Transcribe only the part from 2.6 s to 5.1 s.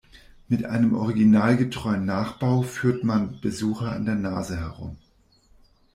führt man Besucher an der Nase herum.